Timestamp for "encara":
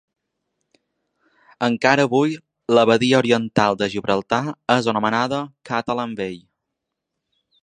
1.67-2.05